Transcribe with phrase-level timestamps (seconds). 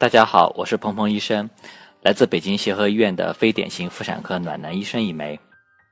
[0.00, 1.50] 大家好，我是鹏鹏医生，
[2.00, 5.38] 来自北京协和医院的非典型妇产科暖男医生一枚。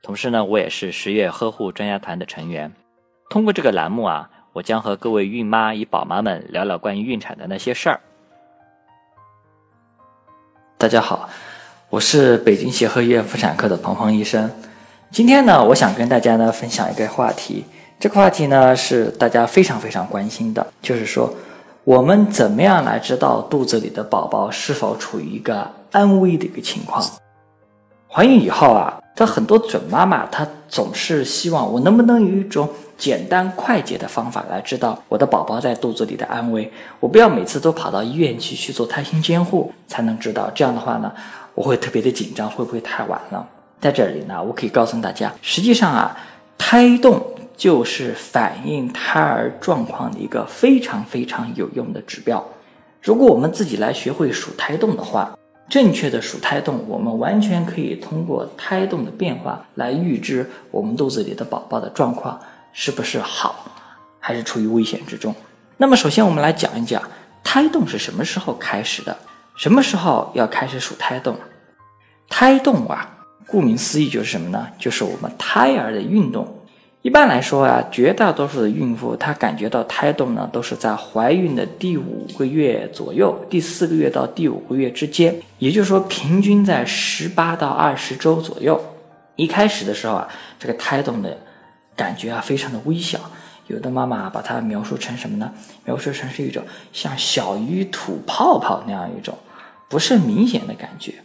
[0.01, 2.71] 同时呢，我也是十月呵护专家团的成员。
[3.29, 8.01] 通过这个栏目啊，我将和各位孕妈与宝妈们聊聊关于孕产的那些事儿。
[10.79, 11.29] 大家好，
[11.91, 14.49] 我是北京协和医院妇产科的鹏鹏医生。
[15.11, 17.63] 今天呢，我想跟大家呢分享一个话题，
[17.99, 21.31] 这个话题呢是大家非常非常关心的，就是说。
[21.89, 27.03] 我们怎么样来知道肚子里的宝宝是否处于一个安危的一个情况？
[28.07, 36.71] 怀孕以后啊，这很多准妈妈她总是希望我能不能有一种简单快捷的方法来知道我的宝宝在肚子里的安危？
[36.99, 41.11] 我不要每次都跑到医院去去做胎心监护才能知道，这样的话呢，
[41.55, 43.43] 我会特别的紧张，会不会太晚了？
[43.81, 46.15] 在这里呢，我可以告诉大家，实际上啊，
[46.55, 47.19] 胎动。
[47.59, 52.41] 就是反映胎儿状况的一个非常非常有用的指标。
[53.01, 55.37] 如果我们自己来学会数胎动的话，
[55.69, 62.39] 正确的数胎动，我们完全可以通过胎动的变化来预知我们肚子里的宝宝的状况
[62.71, 63.65] 是不是好，
[64.21, 65.35] 还是处于危险之中。
[65.75, 67.03] 那么，首先我们来讲一讲
[67.43, 69.17] 胎动是什么时候开始的，
[69.57, 71.35] 什么时候要开始数胎动？
[72.29, 74.65] 胎动啊，顾名思义就是什么呢？
[74.79, 76.55] 就是我们胎儿的运动。
[77.09, 88.79] 一般来说啊，绝大多数的孕妇她感觉到胎动呢，都是在怀孕的第五个月左右，第四个月到第五个月之间，也就是说，平均在十八到二十周左右。
[89.37, 90.27] 一开始的时候啊，
[90.59, 91.35] 这个胎动的
[91.95, 93.19] 感觉啊，非常的微小，
[93.65, 95.51] 有的妈妈把它描述成什么呢？
[95.85, 96.63] 描述成是一种
[96.93, 99.35] 像小鱼吐泡泡那样一种
[99.89, 101.15] 不是明显的感觉。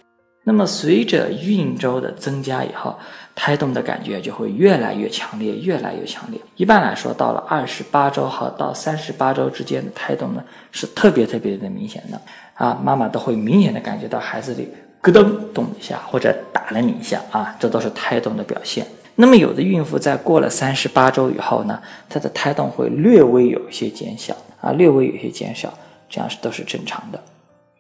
[0.47, 2.95] 那么随着孕周的增加以后，
[3.34, 6.39] 胎动的感觉就会越来越强烈，越来越强烈。
[6.56, 12.20] 一般来说，到了二十八周和到三十八周之间的胎动呢，是特别特别的明显的
[12.55, 14.69] 啊，妈妈都会明显的感觉到孩子里
[15.00, 18.87] 咯噔动一下，或者打了你一下啊，这都是胎动的表现。
[19.15, 21.81] 那么有的孕妇在过了三十八周以后呢，
[22.11, 25.72] 她的胎动会略微有一些减小啊，略微有些减少，
[26.11, 27.19] 这样是都是正常的。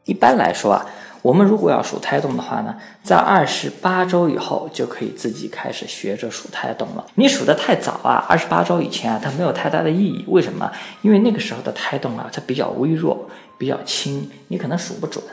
[0.06, 0.86] 一般来说啊。
[1.24, 7.06] 我们如果要数胎动的话呢，在二十八周以后就可以自己开始学着数胎动了。
[7.14, 10.22] 你数的太早啊，二十八周以前啊，它没有太大的意义。
[10.28, 10.70] 为什么？
[11.00, 13.26] 因为那个时候的胎动啊，它比较微弱，
[13.56, 15.24] 比较轻，你可能数不准。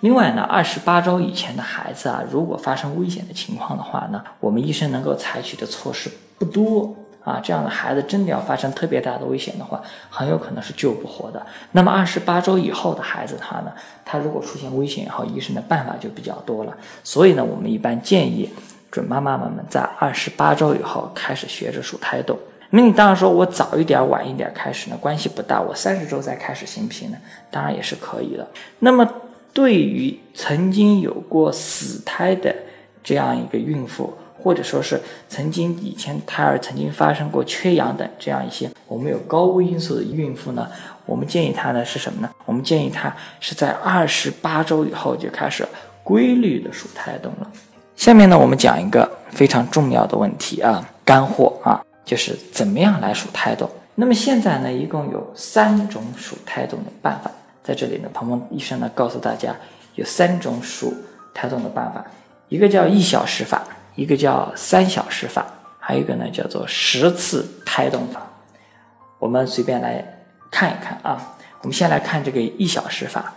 [0.00, 6.96] 另外呢，二十八周以前的孩子啊，如果发生危险的情况的话呢，我们医生能够采取的措施不多。
[7.24, 11.44] 啊，这样的孩子真的要发生特别大的危险的话，很有可能是救不活的。
[11.72, 13.72] 那么二十八周以后的孩子，他呢，
[14.04, 16.76] 他如果出现危险以后，医生的办法就比较多了。
[17.02, 18.50] 所以呢，我们一般建议
[18.90, 22.38] 准妈妈们们在二十八周以后开始学着数胎动。
[22.70, 25.60] 那你当然说我早一点、晚一点开始呢，关系不大。
[25.60, 27.16] 我三十周再开始行不行呢？
[27.50, 28.46] 当然也是可以的。
[28.80, 29.08] 那么
[29.52, 32.54] 对于曾经有过死胎的
[33.02, 34.12] 这样一个孕妇，
[34.44, 40.68] 或者说是曾经以前胎儿曾经发生过缺氧等这样一些我们有高危因素的孕妇呢，
[41.06, 42.30] 我们建议她呢是什么呢？
[42.44, 43.10] 我们建议她
[43.40, 45.66] 是在二十八周以后就开始
[46.02, 47.50] 规律的数胎动了。
[47.96, 53.66] 下面呢，我们讲一个非常重要的问题啊，干货啊，就是怎么样来数胎动。
[53.94, 57.30] 那么现在呢，一共有三种数胎动的办法，
[57.62, 59.56] 在这里呢，鹏鹏医生呢告诉大家
[59.94, 60.92] 有三种数
[61.32, 62.04] 胎动的办法，
[62.50, 63.62] 一个叫一小时法。
[63.94, 65.46] 一个叫三小时法，
[65.78, 68.26] 还有一个呢叫做十次胎动法。
[69.18, 70.04] 我们随便来
[70.50, 71.30] 看一看啊。
[71.60, 73.32] 我们先来看这个一小时法。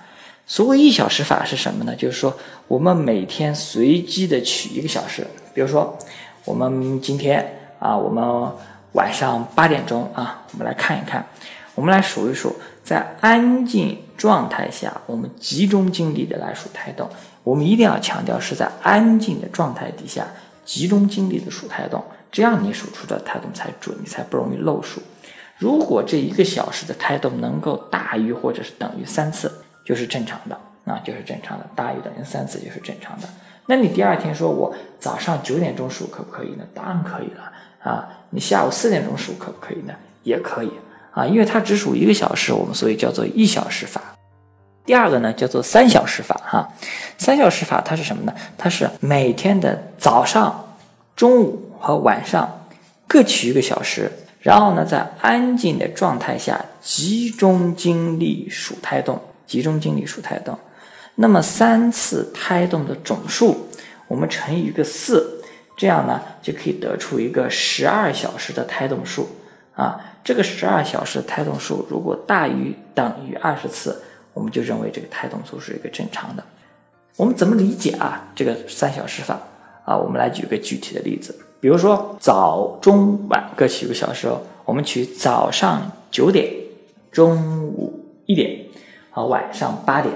[0.45, 1.95] 所谓一小时法是什么呢？
[1.95, 5.97] 就是说我们每天随机的取一个小时，比如说
[6.43, 8.51] 我们今天啊，我们
[8.93, 11.25] 晚上八点钟啊，我们来看一看，
[11.73, 12.53] 我们来数一数，
[12.83, 17.09] 在安静状态下，我们集中精力的来数胎动。
[17.43, 20.27] 我们一定要强调是在安静的状态底下。
[20.67, 25.01] 集中精力的数胎动，这样你数出的胎动才准，你才不容易漏数。
[25.57, 29.49] 如果这一个小时的胎动能够大于或者是等于三次，
[29.85, 31.65] 就是正常的，那就是正常的。
[31.73, 33.29] 大于等于三次就是正常的。
[33.67, 36.65] 那你第二天说我早上九点钟数可不可以呢？
[36.73, 38.09] 当然可以了啊。
[38.31, 39.93] 你下午四点钟数可不可以呢？
[40.23, 40.71] 也可以
[41.13, 44.16] 啊，因为它只数一个小时，我们所以叫做一小时法。
[44.87, 46.65] 第二个呢，叫做三小时法哈。
[47.17, 48.33] 三小时法它是什么呢？
[48.57, 50.77] 它是每天的早上、
[51.13, 52.65] 中午和晚上
[53.05, 60.57] 各取一个小时，然后呢，在安静的状态下集中精力数胎动，集中精力数胎动。
[61.15, 63.67] 那么三次胎动的总数，
[64.07, 65.43] 我们乘以一个四，
[65.75, 69.27] 这样呢就可以得出一个十二小时的胎动数
[69.75, 69.99] 啊。
[70.23, 74.01] 这个十二小时胎动数如果大于等于二十次。
[74.37, 76.43] 我们就认为这个胎动数是一个正常的。
[77.15, 78.23] 我们怎么理解啊？
[78.35, 79.39] 这个三小时法
[79.83, 79.97] 啊？
[79.97, 84.39] 我们来举个具体的例子，比如说早、中、晚各取一个小时哦。
[84.63, 86.53] 我们取早上九点、
[87.11, 88.63] 中午一点
[89.09, 90.13] 和晚上八点，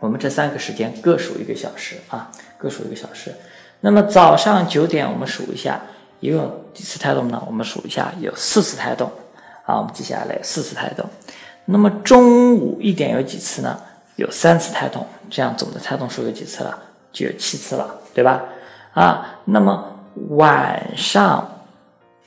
[0.00, 3.34] 我们这三个时间各数一个小时啊，各数一个小时。
[3.80, 5.80] 那么早上九点，我们数一下，
[6.20, 7.42] 一共几次胎动呢？
[7.46, 9.10] 我们数一下，有四次胎动。
[9.64, 11.04] 好，我们接下来，四次胎动。
[11.70, 13.78] 那么中午一点有几次呢？
[14.16, 16.76] 有三次胎动，这样总的胎动数有几次了？
[17.12, 18.42] 就有七次了，对吧？
[18.94, 19.84] 啊，那么
[20.30, 21.46] 晚上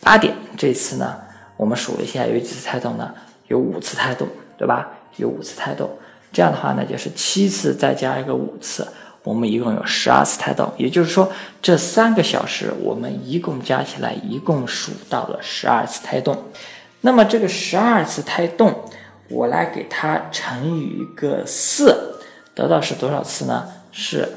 [0.01, 1.17] 八点这次呢，
[1.57, 3.11] 我们数了一下，有几次胎动呢？
[3.47, 4.27] 有五次胎动，
[4.59, 4.87] 对吧？
[5.17, 5.89] 有五次胎动，
[6.31, 8.87] 这样的话呢，就是七次再加一个五次，
[9.23, 10.71] 我们一共有十二次胎动。
[10.77, 11.31] 也就是说，
[11.63, 16.37] 这三个小时我们一共加起来一共数到了十二次胎动。
[17.01, 18.71] 那么这个十二次胎动。
[19.31, 22.19] 我来给它乘以一个四，
[22.53, 23.65] 得到是多少次呢？
[23.91, 24.27] 是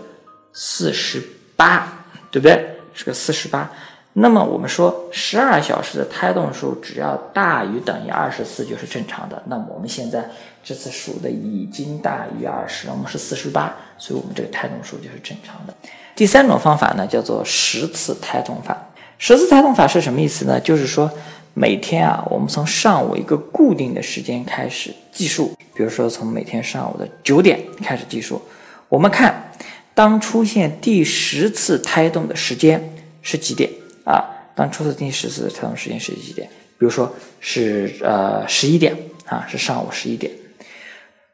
[0.52, 1.22] 四十
[1.56, 2.76] 八，对不对？
[2.92, 3.70] 是个四十八。
[4.12, 9.42] 那么我们说十二小时的胎动数只要大于等于二十四就是正常的。
[9.46, 10.24] 那么我们现在
[10.62, 15.74] 这次数的已经大于二十，我们是四十八，所以我们这个胎动数就是正常的。
[16.14, 18.76] 第三种方法呢，叫做十次胎动法。
[19.18, 20.60] 十次胎动法是什么意思呢？
[20.60, 21.10] 就是说。
[21.56, 28.42] 每天啊，我们从上午一个固定的时间开始计数，比如说从每天上午的九点开始计数。
[28.88, 29.52] 我们看，
[29.94, 32.92] 当出现第十次胎动的时间
[33.22, 33.70] 是几点
[34.04, 34.20] 啊？
[34.56, 36.48] 当出现第十次胎动时间是几点？
[36.76, 38.96] 比如说是呃十一点
[39.26, 40.32] 啊，是上午十一点。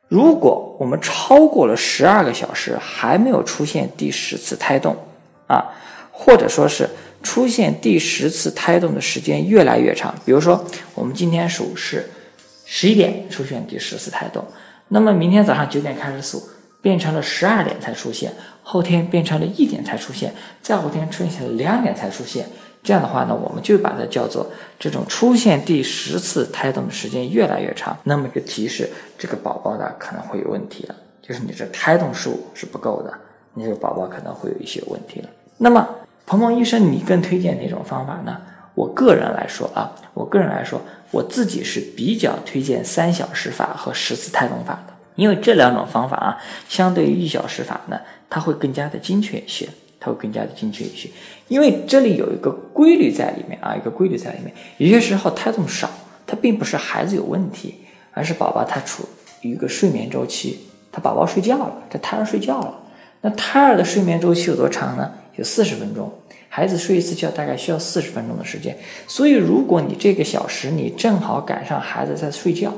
[0.07, 4.95] 如果我们超过了十二个小时还没有出现第十次胎动
[5.47, 5.65] 啊，
[6.13, 6.87] 或者说是。
[7.23, 10.65] 出现第十次胎动的时间越来越长，比如说
[10.95, 12.09] 我们今天数是
[12.65, 14.45] 十一点出现第十次胎动，
[14.89, 16.43] 那么明天早上九点开始数，
[16.81, 18.33] 变成了十二点才出现，
[18.63, 22.47] 后天变成了一点才出现，再后天出现了两点才出现。
[22.83, 28.89] 这样的话呢，我们就把它叫做这种出现第十次胎动的时间越来越长，那么就提示
[29.19, 33.13] 这个宝宝呢可能会有问题了，就是你这胎动数是不够的，
[33.53, 35.29] 你这个宝宝可能会有一些问题了。
[35.59, 35.87] 那么。
[36.31, 38.41] 鹏鹏医生，你更推荐哪种方法呢？
[38.77, 40.81] 我个人来说啊，我个人来说，
[41.11, 46.39] 我自己是比较推荐三小时法和十次胎动法的，因为这两种方法啊，
[46.69, 47.99] 相对于一小时法呢，
[48.29, 49.69] 它会更加的精确一些，
[49.99, 51.11] 它会更加的精确一些。
[51.49, 54.55] 因为这里有一个规律在里面啊，一个规律在里面。
[54.77, 55.91] 有些时候胎动少，
[56.29, 57.75] 它并不是孩子有问题，
[58.13, 59.03] 而是宝宝他处
[59.41, 60.61] 于一个睡眠周期，
[60.93, 62.79] 他宝宝睡觉了，这胎儿睡觉了。
[63.23, 65.11] 那胎儿的睡眠周期有多长呢？
[65.41, 66.13] 有四十分钟。
[66.51, 68.77] 孩子睡一次觉大概需要四十分钟的时间，
[69.07, 72.73] 所以如果你这个小时你正好赶上孩子在睡觉，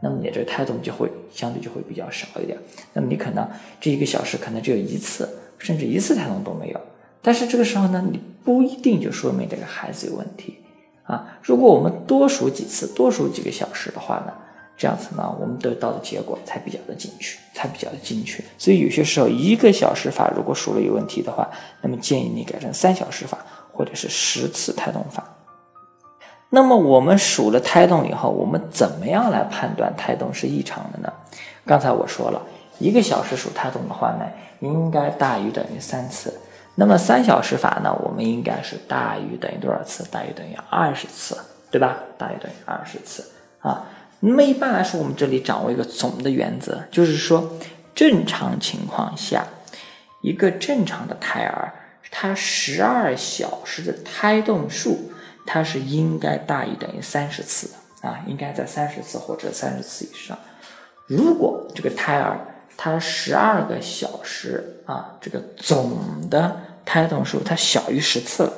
[0.00, 2.58] 那么你这胎动就会相对就会比较少一点。
[2.94, 3.46] 那么你可能
[3.80, 5.28] 这一个小时可能只有一次，
[5.58, 6.80] 甚至一次胎动都没有。
[7.22, 10.58] 但是这个时候呢，你不一定就说明这个孩子有问题
[11.04, 11.38] 啊。
[11.42, 14.32] 如果我们多数几次，多数几个小时的话呢？
[14.78, 18.42] 这样子呢，我们得到的结果才比较的精确，才比较的精确。
[18.56, 21.50] 所以有些时候一个小时法如果数了有问题的话，
[21.82, 23.36] 那么建议你改成三小时法
[23.72, 25.24] 或者是十次胎动法。
[26.50, 31.12] 那么我们数了胎动以后，我们怎么样来判断胎动是异常的呢？
[31.66, 32.40] 刚才我说了
[32.78, 34.24] 一个小时数胎动的话呢，
[34.60, 36.32] 应该大于等于三次。
[36.76, 40.04] 那么三小时法呢，我们应该是大于等于多少次？
[40.10, 41.36] 大于等于二十次，
[41.70, 41.98] 对吧？
[42.16, 43.28] 大于等于二十次
[43.60, 43.84] 啊。
[44.20, 47.52] 那么一般来说，我们这里掌握一个总的原则，就是说，
[47.94, 49.46] 正常情况下，
[50.22, 51.72] 一个正常的胎儿，
[52.10, 55.12] 他十二小时的胎动数，
[55.46, 60.36] 它是应该大于等于三十次的啊，应该在三十次或者三十次以上。
[61.06, 62.38] 如果这个胎儿
[62.76, 68.52] 他十二个小时啊，这个总的胎动数它小于十次了，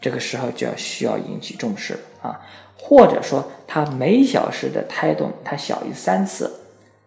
[0.00, 2.40] 这个时候就要需要引起重视了啊。
[2.78, 6.52] 或者说，它每小时的胎动它小于三次，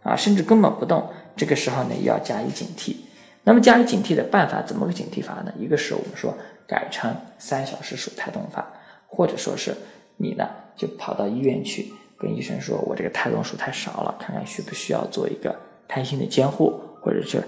[0.03, 2.95] 啊，甚至根本不动，这个时候呢要加以警惕。
[3.43, 5.53] 那么加以警惕的办法怎么个警惕法呢？
[5.57, 6.35] 一个是我们说
[6.67, 8.67] 改成三小时数胎动法，
[9.07, 9.75] 或者说是
[10.17, 15.55] 你呢就跑到医院去跟医生说，我这个胎动数太少了，看看需不需要做一个
[15.88, 17.41] 胎心的监护，或者是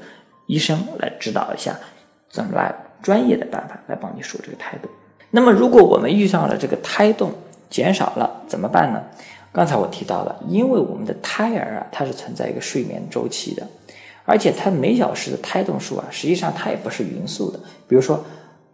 [0.47, 1.77] 医生来指导一下，
[2.29, 2.73] 怎么来
[3.03, 4.89] 专业的办法来帮你数这个胎动。
[5.29, 7.31] 那么如果我们遇上了这个胎动，
[7.71, 9.01] 减少了怎么办呢？
[9.51, 13.67] 刚才我提到了，因为我们的胎儿啊，它是存在一个睡眠周期的，
[14.25, 17.59] 而且它每小时的胎动数啊，实际上它也不是匀速的。
[17.87, 18.23] 比如说，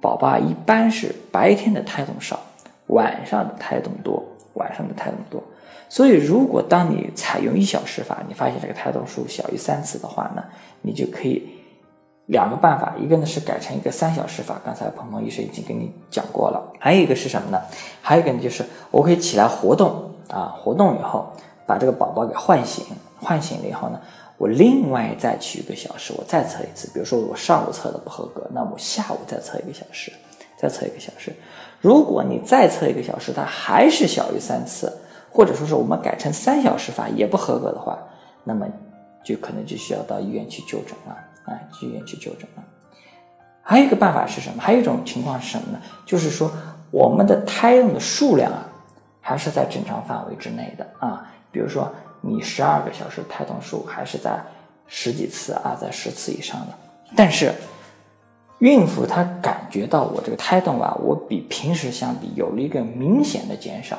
[0.01, 2.39] 宝宝一般是白天的胎动少，
[2.87, 4.23] 晚上的胎动多，
[4.53, 5.41] 晚上的胎动多。
[5.89, 10.43] 所以，如果当你采用一小时法，你发现这个胎动数小于三次的话呢，
[10.81, 11.47] 你就可以
[12.27, 17.59] 两个办法，一个呢是改成一个三小时法，刚才鹏鹏医生已经跟你讲过了，还有一个是什么呢？
[18.01, 21.27] 还有一个呢就是我可以起来活动啊，活动以后
[21.65, 22.85] 把这个宝宝给唤醒，
[23.19, 23.99] 唤醒了以后呢，
[24.37, 30.13] 我另外再去一个小时，我再测一次，比如说我上午测的不合格，那我下午再测一个小时，
[30.57, 31.33] 再测一个小时，
[31.81, 34.91] 如果你再测一个小时，它还是小于三次。
[35.29, 37.99] 或者说是我们改成三小时法也不合格的话，
[38.43, 38.65] 那么
[39.23, 41.15] 就可能就需要到医院去就诊了
[41.47, 42.63] 啊，去医院去就诊了。
[43.63, 44.61] 还有一个办法是什么？
[44.61, 45.79] 还有一种情况是什么呢？
[46.05, 46.51] 就是说
[46.91, 48.69] 我们的胎动的数量啊，
[49.19, 51.27] 还是在正常范围之内的啊。
[51.51, 54.39] 比如说你十二个小时胎动数还是在
[54.85, 56.67] 十几次啊，在十次以上的，
[57.15, 57.51] 但是
[58.59, 63.97] 孕妇她感觉到我这个胎动啊，我比平时相比有了一个明显的减少。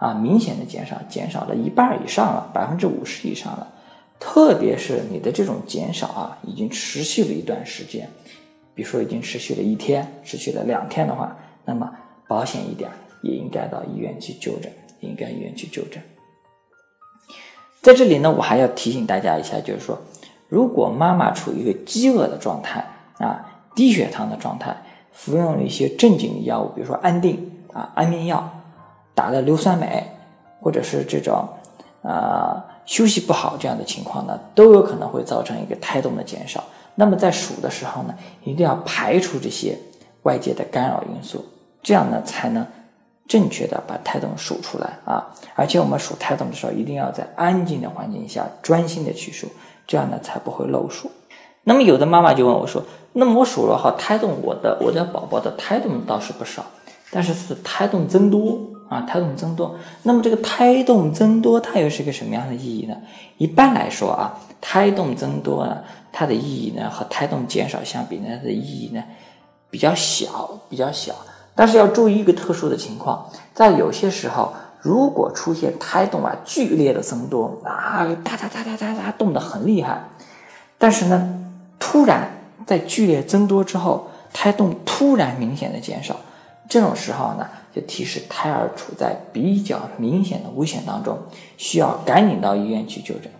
[0.00, 3.66] 啊，明显的减少，减少了一半以上了，百分之五十以上了。
[4.18, 8.08] 特别是你的这种减少啊，已经持续了一段时间，
[8.74, 11.90] 比如说已经持续了一天，持续了两天的话，那么
[12.26, 12.90] 保险一点，
[13.22, 16.02] 也应该到医院去就诊，应该医院去就诊。
[17.80, 19.98] 在这里呢，我还要提醒大家一下，就是说，
[20.48, 22.84] 如果妈妈处于一个饥饿的状态
[23.18, 23.44] 啊，
[23.74, 24.76] 低血糖的状态，
[25.12, 28.52] 服用了一些镇静的药物，比如说安定啊，安眠药。
[29.14, 30.04] 打了硫酸镁，
[30.60, 31.48] 或者是这种，
[32.02, 36.64] 呃，休息不好这样的情况呢，都有可能会造成一个胎动的减少。
[36.94, 39.78] 那么在数的时候呢，一定要排除这些
[40.22, 41.44] 外界的干扰因素，
[41.82, 42.66] 这样呢才能
[43.28, 45.26] 正确的把胎动数出来啊。
[45.54, 49.46] 而且我们数胎动的时候，一定要在安静的环境下专心的去数，
[49.86, 51.10] 这样呢才不会漏数。
[51.64, 56.64] 那么有的妈妈就问我说：“那么我数了哈，胎动我的我的宝宝的胎动倒是不少，
[57.10, 62.96] 但是是胎动增多。”啊，胎动增多，那么这个胎动增多，它又是个什么样的意义呢？
[63.36, 65.78] 一般来说啊，胎动增多呢，
[66.12, 69.02] 它的意义呢和胎动减少相比呢，它的意义呢
[69.70, 71.14] 比较小，比较小。
[71.54, 80.00] 但是要注意一个特殊的情况，在有些时候，如果出现胎动啊剧烈的增多啊，哒哒哒哒哒哒动得很厉害，
[80.78, 81.34] 但是呢，
[81.78, 82.30] 突然
[82.64, 86.14] 在剧烈增多之后，胎动突然明显的减少，
[86.68, 87.48] 这种时候呢。
[87.70, 91.16] 就提示胎儿处在比较明显的危险当中，
[91.58, 93.30] 需要赶紧到医院去就诊，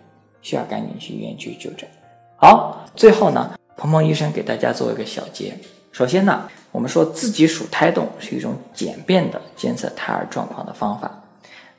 [0.43, 1.89] 需要赶紧去医院去就诊。
[2.37, 5.55] 好，最后呢，鹏鹏医生给大家做一个小结。
[5.91, 11.11] 首先呢，我们说自己数胎动是一种简便的监测胎儿状况的方法。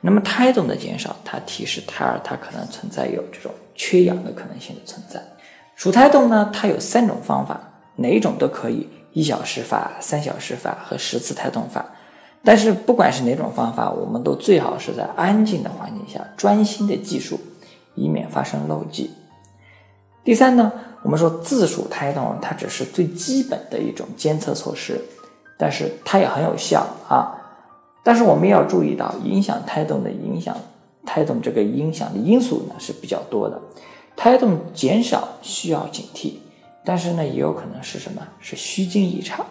[0.00, 5.22] 那么胎动的减少，它提示胎儿它可能存在有这种缺氧的可能性的存在。
[5.76, 7.58] 数胎动呢，它有三种方法，
[7.96, 11.84] 哪一种都可以：一小时法、三小时法和十次胎动法。
[12.42, 17.38] 但是不管是哪种方法，我们都最好是在安静的环境下专心的计数，
[17.94, 19.10] 以免发生漏记。
[20.24, 25.00] 第三呢，我们说自数胎动，它只是最基本的一种监测措施，
[25.58, 27.36] 但是它也很有效啊。
[28.02, 30.56] 但是我们要注意到，影响胎动的影响，
[31.04, 33.60] 胎动这个影响的因素呢是比较多的。
[34.16, 36.34] 胎动减少需要警惕，
[36.84, 38.26] 但是呢也有可能是什么？
[38.40, 39.46] 是虚惊一场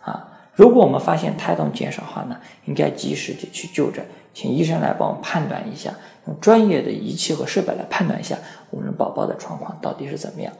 [0.00, 0.26] 啊。
[0.54, 5.94] 如果我们发现胎动减少的话呢，应该及时的去就诊，请医生来帮我们判断一下，
[6.26, 8.36] 用专业的仪器和设备来判断一下
[8.70, 10.52] 我们宝宝的状况到底是怎么样。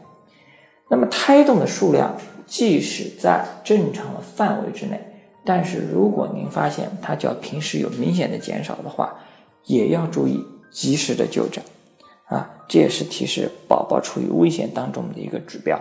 [0.89, 4.99] 那么胎动的数量即使在正常的范围之内，
[5.45, 9.15] 但是如果您发现它较平时有明显的减少的话，
[9.67, 11.63] 也要注意及时的就诊，
[12.25, 15.79] 啊，这也是提示宝宝处于危险当中的一个指标。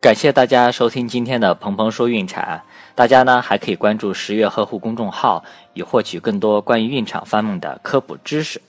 [0.00, 2.62] 感谢大家收听今天的鹏鹏说孕产，
[2.94, 8.62] 大家呢还可以关注十月呵护公众号，以获取更多关于孕产方面的科普知识。